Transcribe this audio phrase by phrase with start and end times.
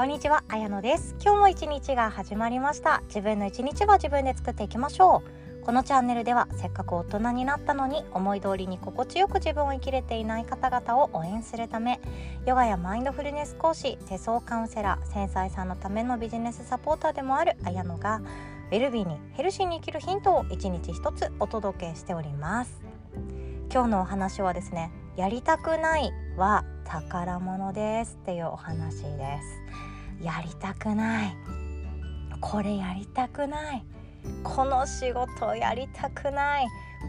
[0.00, 1.14] こんにちは、あやのです。
[1.22, 3.02] 今日も一日が始まりました。
[3.08, 5.22] 自分の一日は自分で作っていきましょ
[5.62, 5.62] う。
[5.62, 12.00] このチャンネルではせっかく大人になったのに思い通りに心地よく自分を生きれていない方々を応援するため
[12.46, 18.22] ヨガやマインドフルネス講師手相カウンセラー繊細さんのためのビジネスサポーターでもあるあやのが
[18.70, 22.80] ウェルビーにヘルシーに生きるヒントを一日一つお届けしております。
[23.70, 29.89] 今日のお話はですねやりたくないは宝物ですっていうお話です。
[30.22, 31.36] やりたくない。
[32.40, 33.84] これやりたくない。
[34.44, 36.66] この仕事やりたくない。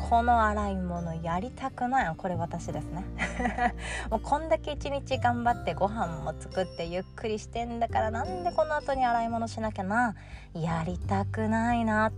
[0.09, 2.15] この洗い物やりたくない。
[2.15, 3.05] これ私ですね。
[4.09, 10.15] もうこんだけ一日頑張ってご飯も作ってゆっくりしてんだからなんでこの後に洗い物しなきゃな。
[10.53, 12.11] やりたくないなっ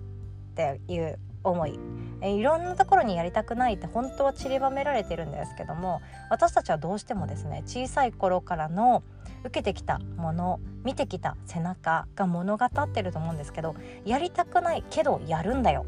[0.55, 1.79] ていう思い
[2.21, 9.03] えいろんなところにやりたくないって本当は散りばめられてるんですけども私たちはどうしてもですね小さい頃からの
[9.41, 15.85] 受けてきたもの見てきた背中が物語ってると思うんですけどやりたくないけどやるんだよ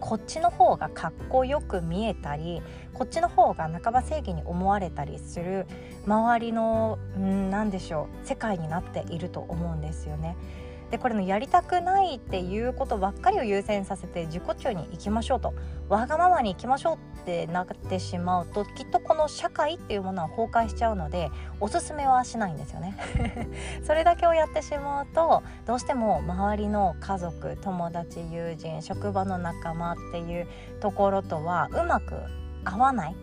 [0.00, 2.60] こっちの方がかっこよく見えたり
[2.92, 5.66] こっちの方が半ば正義に思われたりする
[6.06, 10.36] 周りの何でしょう世界になっていると思うんですよね。
[10.94, 15.52] でこれのやりたくないっていうことばっかりを優先させて自己中に行きましょうと。
[15.88, 22.96] わがままに行きましょうってなってしまうときっとこの社会っていうものは崩壊しちゃうのでおすすめはしないんですよね。
[23.82, 30.46] それだけをやってしまうとどうしても周りの家族友達友人職場の仲間っていう
[30.78, 32.14] ところとはうまく
[32.64, 33.16] 合わない。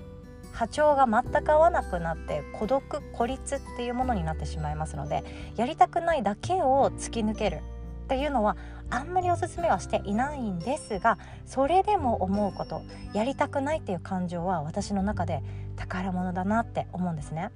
[0.52, 5.24] 波長が全く合わなくなって孤独孤立っていうものになってしまいますので
[5.56, 7.62] やりたくないだけを突き抜ける
[8.06, 8.58] っていうのは
[8.90, 12.82] あんまりおすすめはしていないんですがそれでも思うこと
[13.14, 15.42] やりたくないっていう感情は私の中で
[15.78, 17.52] 宝物だなって思うんですね。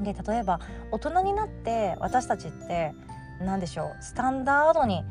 [0.00, 0.60] で例えば
[0.92, 2.94] 大人になって私たちって
[3.40, 5.04] 何でしょうスタンダードに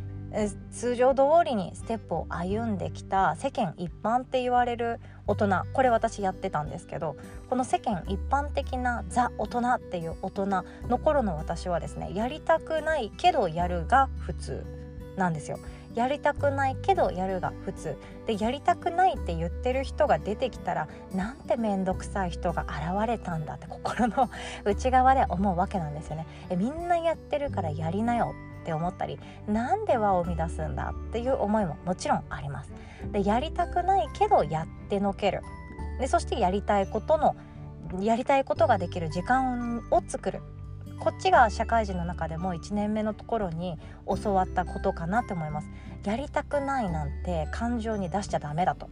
[0.71, 7.15] 通常通りにステップを歩んできた世間一般って言われる大人これ私やってたんですけど
[7.49, 10.07] この世間一般的なザ大人ってい。
[10.07, 10.45] う大人
[10.87, 13.11] の頃の私はですねやりたくない。
[13.17, 14.65] けどやるが普通
[15.17, 15.59] なんですよ。
[15.95, 16.75] やりたくない。
[16.81, 17.97] けどやるが普通
[18.27, 19.15] でやりたくない。
[19.15, 22.29] って言ってる人が出てきたらなんて面倒くさい。
[22.29, 24.29] 人が現れたんだって心の
[24.65, 26.27] 内側で思うわけなんですよね。
[26.49, 32.71] えみんなやってるからやりなよって思ったりなんで輪を生み出すんだっていう思いももちろんあります。
[33.11, 35.41] でやりたくないけどやってのける。
[35.99, 37.35] でそしてやりたいことの
[37.99, 40.41] やりたいことができる時間を作る。
[40.99, 43.79] こっちが社会人の中でも1年目のところに
[44.21, 45.69] 教わったことかなって思います。
[46.03, 48.89] やりたくないなんて感情に出しちゃダメだと。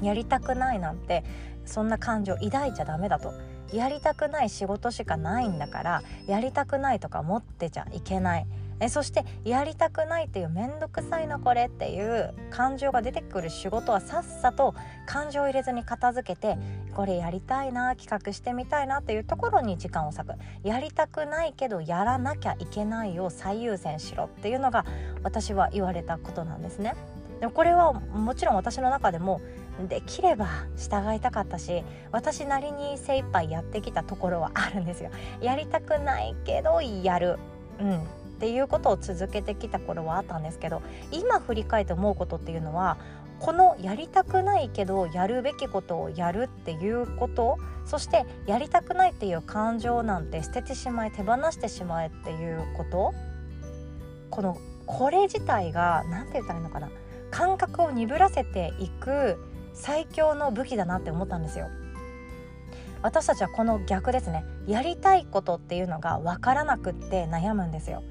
[0.00, 1.24] やりたくないなんて
[1.66, 3.34] そんな感情抱いちゃダメだと。
[3.72, 8.46] やりたくない仕事しかないんだからやりたくないとか持ってちゃいけない。
[8.80, 14.74] えそしてやりたくないっていう面倒くさいなこれっていう感情が出てくる仕事はさっさと
[15.06, 16.56] 感情を入れずに片付けて
[16.94, 24.84] これやりたいな企画してみたいなっていうところに時間を割くやりたくないけどやらなきゃいけないを最優先しろっていうのが
[25.22, 26.94] 私は言われたことなんですね。
[27.40, 29.40] でもこれはもちろん私の中でも
[29.88, 35.10] できれば従いたかったし私なりに精一杯やってきたところはあるんですよ。
[35.40, 37.38] やりたくないけどやる、
[37.78, 38.06] うん、
[38.40, 40.80] っていうことを続けてきた頃はあったんですけど
[41.12, 42.96] 今振り返って思うことっていうのは
[43.38, 53.12] このやりたくないけどやるべきことをやるっていうことそしてやりたくないっていう感情なんて捨ててしまえ手放してしまえっていうこと
[54.30, 54.56] この
[54.86, 56.88] これ自体が何て言ったらいいのかな
[57.30, 59.38] 感覚を鈍らせていく
[59.74, 61.68] 最強の武器だなって思ったんですよ。
[63.02, 68.02] 私たちはこの逆ですねやりたいことっていうのが分からなくって悩むんですよ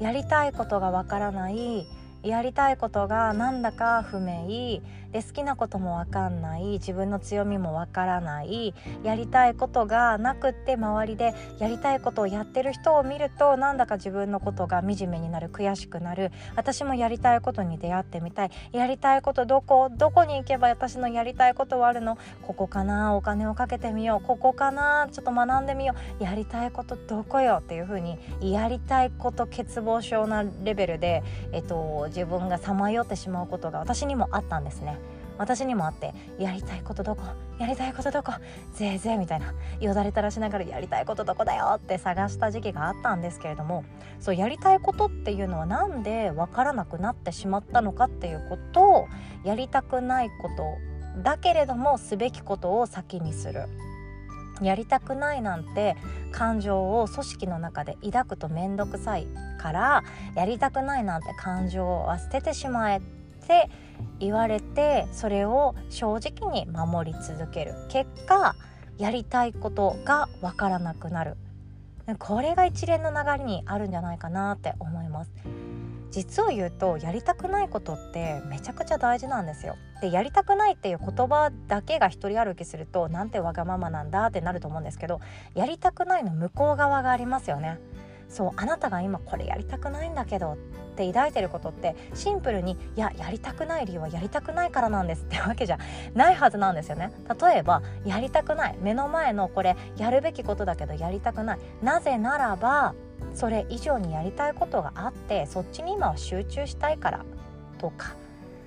[0.00, 1.86] やりたいことがわからない
[2.22, 4.80] やりたいことがなんだか不明
[5.12, 16.30] で好きなことも分かんない自分の強みも分からないやりたいことがなくって周りでやりたいことをやってる人を見るとなんだか自分のことが惨めになる悔しくなる。
[16.56, 18.50] 私もやりたいことに出会ってみたい。
[18.72, 22.16] やりたいことどこどこに行けば私のやりたいことはあるの？
[22.42, 23.14] ここかな？
[23.16, 24.26] お金をかけてみよう。
[24.26, 25.08] ここかな？
[25.10, 26.22] ちょっと学んでみよう。
[26.22, 27.56] やりたいことどこよ？
[27.56, 31.22] っていうふうにやりたいこと欠乏症なレベルで、
[31.52, 34.99] えっと、自分がさまよってしまうことが私にもあったんですね。
[35.40, 37.22] 私にもあってやりたいことどこ？
[37.58, 38.32] やりたいことどこ？
[38.74, 41.72] ぜいぜいみたいなよだれ垂らしながらやりたいことどこだよ？
[41.76, 43.84] って探した時期があったんですけれども
[44.20, 49.08] そうやりたいことっていうのは何で分からなくなってしまったのかっていうことを
[49.42, 50.50] やりたくないこ
[51.14, 53.64] とだけれどもすべきことを先にする。
[54.60, 55.96] やりたくないなんて
[56.32, 59.26] 感情を組織の中で抱くと面倒くさい
[59.58, 60.04] から
[60.36, 63.00] やりたくないなんて感情は捨ててしまえ
[63.50, 63.68] って
[64.20, 67.74] 言われてそれを正直に守り続ける。
[67.88, 68.54] 結果
[68.96, 71.36] やりたいことがわからなくなる。
[72.18, 75.32] これが一連の流れにあるんじゃないかなって思います。
[76.10, 79.76] 実を言うとやりたくないことってめちゃくちゃ大事なんですよ。
[80.00, 85.20] でやりたくないっていう言葉だけが一人歩きするとなんてわがままなんだってなると思うんですけど
[85.54, 87.78] やりたくないの向こう側がありますよね。
[88.28, 90.56] そうあなたが今これやりたくないんだけどっ
[90.90, 95.22] って抱いてることってシンプルにいややりたくない理由はやりたくないからなんです。
[95.22, 95.78] ってわけじゃ
[96.14, 97.12] ないはずなんですよね。
[97.40, 98.76] 例えばやりたくない。
[98.80, 101.58] 目の前のこれやるべきことだけどやりたくない。
[101.82, 102.94] なぜならば
[103.34, 107.24] それ以上にやりたいことがあってそっちに今は集中したいから。
[107.78, 108.14] とか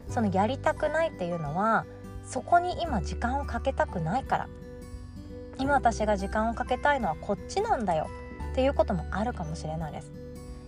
[0.10, 1.86] そのやりたくないっていうのは
[2.26, 4.48] そこに今時間をかけたくないから。
[5.60, 8.08] 今私が時間をかけたいのはこっちなんだよ。
[8.52, 10.23] っていうこともあるかもしれないです。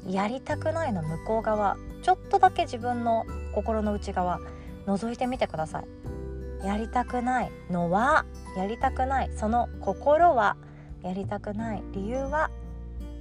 [0.07, 1.77] やりたくないの向こう側。
[2.03, 4.39] ちょっとだけ自分の心の内側。
[4.85, 6.65] 覗いてみてください。
[6.65, 8.25] やりたくないのは
[8.57, 9.31] やりたくない。
[9.35, 10.57] その心は
[11.01, 12.49] やりたくない理由は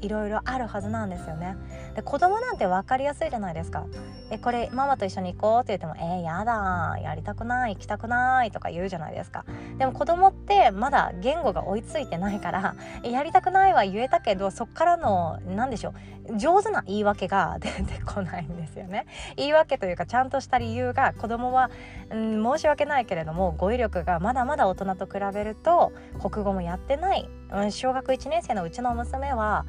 [0.01, 1.57] いろいろあるはずなんですよね。
[1.95, 3.87] で子供なんて分かりやすいじゃないですか。
[4.31, 9.45] えこれママと一緒に行こうって言ってもえー、やだやりたくない行きたくないとか言うじゃないですか。
[9.79, 15.95] でも子供ってまだ言語が追いついてないからやりたくないは言えたけどそっからの何でしょ
[16.29, 19.07] う上手な言い訳が 出てこないんですよね。
[19.37, 21.71] 言い訳というかちゃんとした理由が子供は、
[22.11, 29.67] うん、申し訳ないけれども語彙力がまだまだ大人と比べると国語もやってない、うん、小学1年生のうちの娘は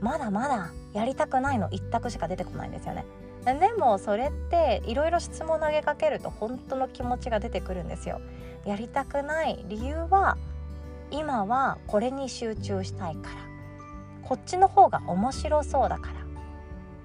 [0.00, 3.04] まだまだやりたくないの一択しか出てこないんですよね。
[3.44, 8.20] でもそれっていろいろ質問投げかけると本当の気持ちが出てくるんですよ。
[8.64, 10.36] やりたくない理由は
[11.10, 13.36] 今はこれに集中したいから。
[14.22, 16.14] こっちの方が面白そうだから。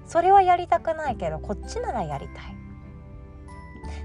[0.06, 2.58] それはやりたくないけどこっちならやりたい。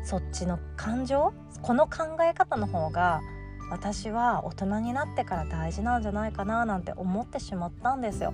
[0.04, 3.22] そっちの感情この考え方の方が
[3.70, 8.34] 私は大人になってから大事なんじゃないかななんて思ってしまったんですよ。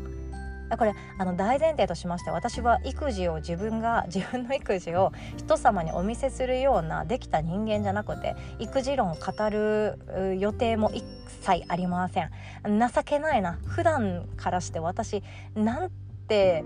[0.77, 9.99] これあの大前提としまして私は育児を自分が 自分の育児を人様にお見せするようなできた人間じゃなくて育児論を語る
[10.39, 11.03] 予定も一
[11.41, 12.29] 切ありません。
[12.63, 13.59] 情けないな。
[13.65, 15.23] 普段からして私
[15.55, 15.91] なん
[16.29, 16.63] て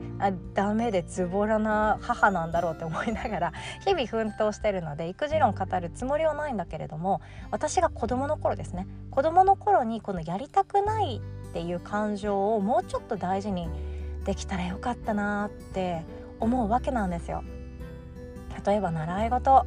[0.53, 3.53] ダメでズボラな母なんだろうって思いながら
[3.85, 8.85] 日々奮闘してるので育児論語るつもりはないんだけれども私が子供の頃ですね。
[9.09, 13.69] 子供の頃にこのやりたくないっていう感情をもうちょっと大事に
[14.25, 16.03] できたらよかったなって
[16.39, 17.43] 思うわけなんですよ。
[18.65, 19.65] 例えば習い事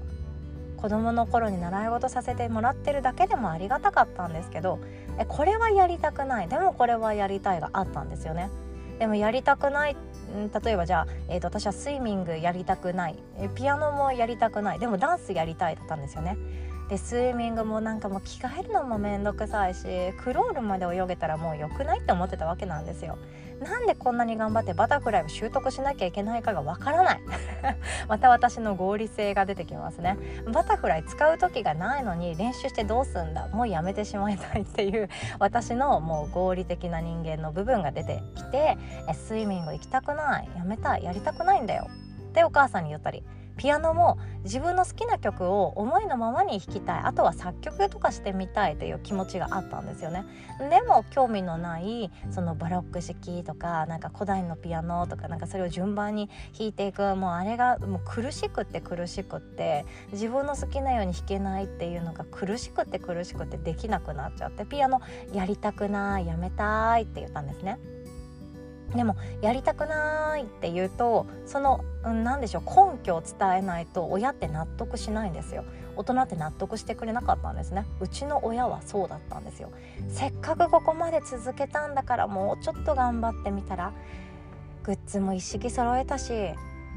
[0.76, 4.78] 子供の頃に習い事させてもらってるだけでもありがたかったんですけど
[5.18, 8.50] えこれはやりたくないでもこれはやりたいがあったんですよね。
[8.98, 9.96] でもやりたくない
[10.64, 16.36] 例えばじゃあ、えーと、私はスイミングやりたくないえピアノもやりたくないでもダンスやりたいだったんですよね。
[16.88, 19.82] でスイミングもなんかもう着替えるのもめんどくさいし
[20.22, 23.18] クロールまで泳げたらもう良くないって思ってたわけなんですよ。
[23.60, 27.20] なんでこんなに頑張ってバタフライを習得しなきゃいけないかがわからない。
[28.06, 30.18] また私の合理性が出てきますね。
[30.52, 33.48] バタフライ使う時がないのに練習してどうすんだ。
[33.48, 35.08] もうやめてしまいたいっていう
[35.38, 38.76] 私のもう合理的な人間の部分が出てきて
[39.14, 40.48] スイミング行きたくない。
[40.54, 41.04] やめたい。
[41.04, 41.86] やりたくないんだよ。
[41.88, 43.24] ってお母さんに言ったり。
[43.56, 50.24] ピアノも自分の好きな曲を思いのままに弾きたいあとは作曲とかしてみたいという気持ちがあったんですよね
[50.70, 65.00] でも興味のないそのバロック式とかなんか古代のピアノとかなんかそれを順番に弾いていくもうあれがもう苦しくって苦しくって自分の好きなように弾けないっていうのが苦しくって苦しくてできなくなっちゃってピアノ
[65.32, 67.78] やりたくないやめたいって言ったんですね。
[68.94, 75.64] でもやりたくないって言うとその何でしょう根拠を伝えないと親って納得しないんですよ。
[75.96, 77.86] 大人って納得してくれなかったんですね。
[78.00, 79.70] うちの親はそうだったんですよ。
[80.08, 83.92] せっかくここまで続けたんだからもうちょっと頑張ってみたら
[84.84, 86.32] グッズも一式揃えたし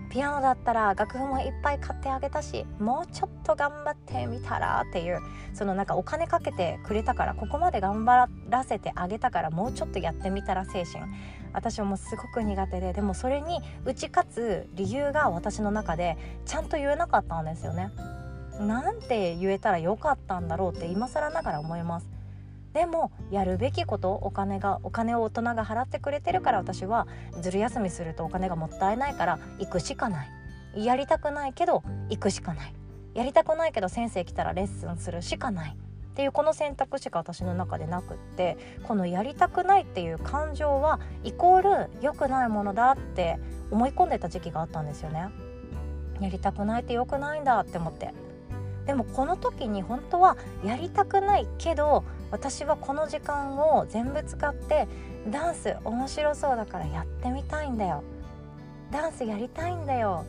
[0.10, 5.20] ピアノだったら楽譜もいっぱい買ってあげたしもうちょっと頑張ってみたらっていう
[5.54, 11.06] そのなんかお金かけてくれたからここまで頑張らせてあげたからもうちょっとやってみたら精神
[11.54, 17.90] 私はもうすごく苦手ででもそれに打ち勝つ理由が私の中でちゃんと言えなかったんですよね。
[18.60, 22.19] なんて言えたらよかったんだろうって今更ながら思います。
[22.74, 27.08] でもやるべきことお金がお金を大人が払ってくれてるから私は
[27.42, 30.30] ずる休みするとお金がもったいないから行くしかない。
[30.76, 32.74] やりたくないけど行くしかない。
[33.16, 35.72] やりたくないけど先生来たらレッスンするしかない。
[35.72, 43.40] っていうこの選択しか私の中でなくってこのやりたくないっていう感情はイコール良くないものだって
[43.72, 45.30] 思い込んでた時期があったんですよね。
[46.20, 48.14] やりたくないって良くないんだって思って。
[48.86, 54.88] でもこの時に本当はやりたくないけど私はこの時間を全部使って
[55.30, 58.04] ダンス面白そうだからやってみたいんだよ。
[58.92, 60.26] ダンスやりたいんだよ。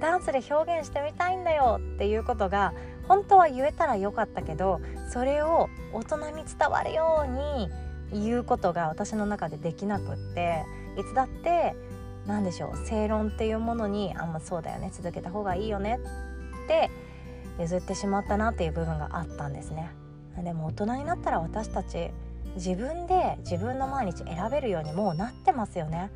[0.00, 2.74] ダンスで表現してみたいんだよっていうことが
[3.08, 4.80] 本当は言えたらよかったけど
[5.10, 10.64] それを大人に伝わるように言うことが私の中でできなくって
[10.98, 11.74] いつだって
[12.26, 15.98] 何でしょう正論っていうものにあんまそうだよね続けた方がいいよね
[16.64, 16.90] って
[17.58, 19.90] 譲ってしまったなっていう部分があったんですね。
[20.42, 22.10] でも大人になったら私たち
[22.56, 26.10] 自分で自分の毎日選べるようにもうなってますよね。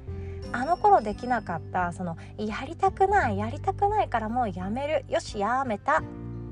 [0.50, 5.04] あの頃できなかったそのやりたくないやりたくないからもうやめる。
[5.08, 6.02] よしやめた。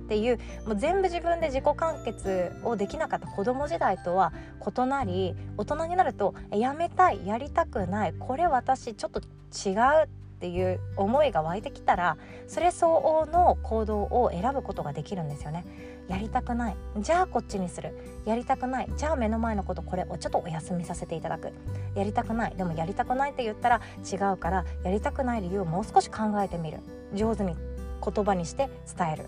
[0.06, 4.32] っていうもう全部自分で自己完結をできなかった子供時代とは
[4.64, 8.14] 異なり大人になるとやめたいやりたくない。
[8.16, 9.72] これ私ちょっと違
[10.04, 15.64] うっていう思いが湧いてきたらそれ相応の行動を選ぶことができるんですよね。
[16.08, 16.76] やりたくない。
[16.98, 18.22] じゃあこっちにする。
[18.26, 18.88] やりたくない。
[18.96, 21.52] じゃあ目の前のことこれをちょっとお休みさせていただく。
[21.94, 22.54] やりたくない。
[22.54, 23.80] でもやりたくないって言ったら
[24.12, 26.78] 違うからやりたくない理由をもう少し考えてみる。
[27.14, 27.56] 上手に
[28.04, 29.24] 言葉にして伝える。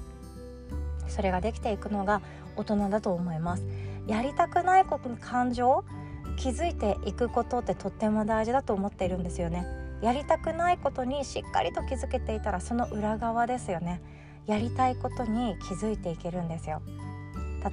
[1.08, 2.20] それができていくのが
[2.56, 3.64] 大人だと思います。
[4.06, 4.84] やりたくない
[5.20, 5.84] 感情
[6.36, 9.87] 気づいていくことってとっても大事だと思っているんですよね。
[10.00, 14.00] やりたくないことにしっかりと気づけていたらその裏側ですよね。
[14.46, 16.82] やりたいことに気づいていけるんですよ。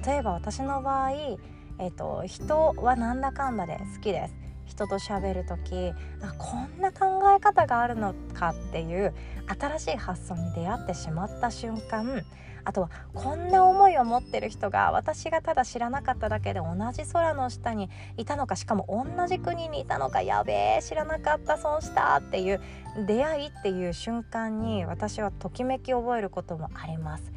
[0.04, 4.45] 例えば私の場合、えーと、人はなんだかんだで好きです。
[4.66, 9.14] 人と喋る時あこんな考え方があるのかっていう
[9.58, 12.22] 新しい発想に出会ってしまった瞬間
[12.66, 22.60] あとはこんな思いを持ってる人が私がただ知らなかっただけで同じ空の下にいたのかしかも同じ国にいたのかやべえ知らなかった損したっていう
[23.06, 27.32] 出会いっていう瞬間に私はときめきを覚えることもあります。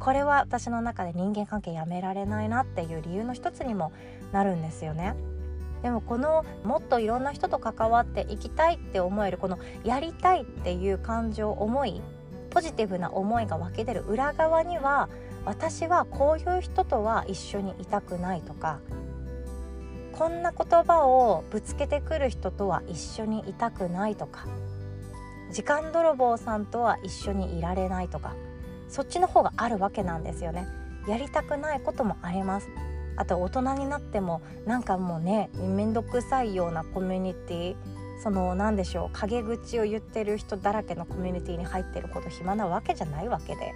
[0.00, 3.92] これは私の中で人間関係やめられないなっていう理由の一つにも
[4.32, 5.14] なるんですよね。
[5.86, 12.02] でもこのもっといろんな人と関わっていきたいって思えるこのやりたいっていう感情思い
[12.50, 15.08] ポジティブな思いが湧き出る裏側には
[15.44, 18.80] 私はこういう人とは一緒にいたくないとか
[20.10, 24.48] こんな言葉をぶつけてくる人とは一緒にいたくないとか
[25.52, 28.34] 時間泥棒さんとは一緒にいられないとか
[28.88, 30.66] そっちの方があるわけなんですよね。
[31.06, 32.68] やりたくないこともあります。
[33.16, 37.76] あと大人になってもなんかもうね面倒くさいようなコミュニティ
[38.22, 43.74] その何でしょう陰口を言ってる人だらけのコミュニティに入ってるほど暇なわけじゃないわけで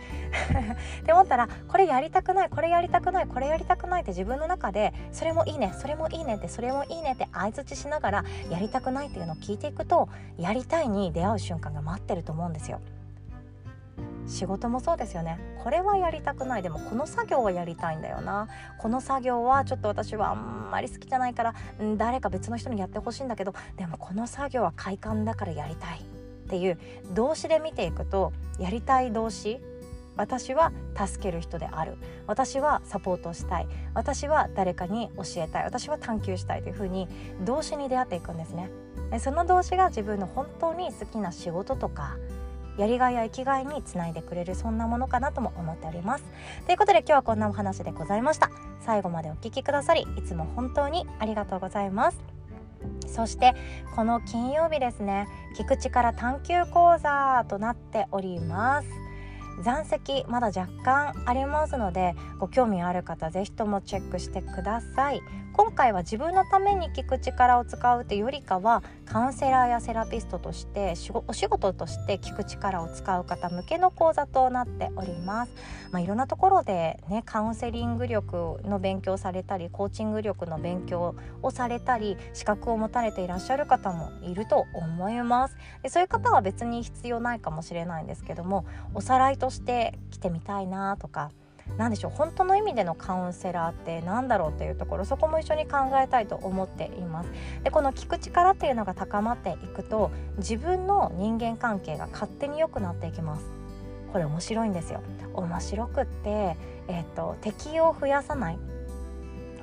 [1.03, 12.81] って思ったらこれやりたくないこれやりたくないこれやりたくないって自分の中でそれもいいねそれもいいねってそれもいいねって相づちしながらやりたくないっていうのを聞いていくとやりたいに出会う瞬間が待ってると思うんですよ。
[14.31, 15.39] 仕事もそうですよね。
[15.63, 16.63] これはやりたくない。
[16.63, 18.49] でもこの作業はやりたいんだよな。
[18.79, 21.55] この作業はちょっと私はあんまり好きじゃないから
[21.97, 25.99] 誰か別の人にやってほしいんだけどでもこの作業は快感だからやりたい。
[26.01, 26.03] っ
[26.51, 26.79] ていう
[27.13, 29.61] 動詞で見ていくとやりたい動詞
[30.17, 31.97] 私は助ける人である。
[32.27, 33.69] 私はサポートしたい。
[33.95, 35.65] 私は誰かに教えたい。
[35.65, 37.09] 私は探求したいというふうに
[37.45, 38.71] 動詞に出会っていくんですね。
[39.19, 42.17] その動詞が自分の本当に好きな仕事とか
[42.79, 46.25] やりがいや生きがいにつないでくれるそんなものかなとも思っております。
[46.67, 48.51] ということで今日はこんなお話でございました。
[48.81, 52.19] 最後までお聴きくださりいつも本当にありがとうございます。
[53.07, 53.55] そして
[53.95, 58.89] この金曜日ですね聞く力探究講座となっております。
[59.63, 65.21] 残席まだ若干ありますのでご興味ある方是非ともチェックしてください。
[65.61, 70.95] 今回は自分のために聞く力を使うというよりかはカウンセラーやセラピストとして
[71.29, 75.53] お仕事として聞く力を使う方向けの講座となっております、
[75.93, 85.57] まあ、いろんなところでねカウンセリング力の勉強されたりコーチング力の勉強をされたり資格を持たれていらっしゃる方もいると思います。
[85.83, 88.65] でそういう方は別に必要ないかもしれないんですけども
[88.95, 91.33] おさらいとして来てみたいなとか
[91.77, 97.31] 何でしょう本当の意味でのカウンセラーって何だろうっていうところそこも一緒に考えたいと思っています。
[97.65, 103.45] でこの聞く力っていうのが高まっていくと自分の人間関係が勝手に良くなっていきます。
[104.13, 105.03] これ面白いんですよ。
[105.35, 106.57] 面白くって、
[106.89, 108.59] えーと、敵を増やさない。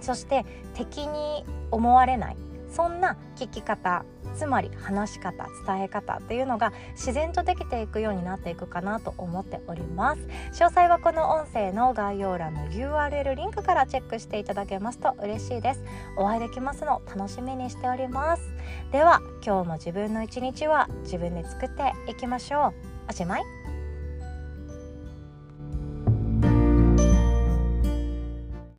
[0.02, 2.38] そして敵に思われない。
[2.70, 4.06] そんな聞き方
[4.38, 10.22] つまり話し方伝え方っていうのが自然とできていくようになっていくかなと思っております。
[10.54, 15.84] 詳細はこの音声の概要欄の URL リンクからチェックしていただけますと嬉しいです。
[16.18, 18.44] お会いできますの楽しみにしております。
[18.92, 22.74] では今日も自分の一日は自分で作っていきましょう。
[23.10, 23.57] おしまい。